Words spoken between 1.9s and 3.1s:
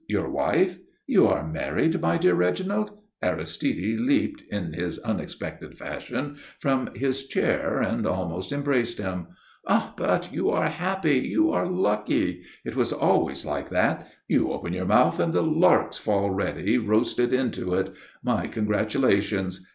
my dear Reginald?"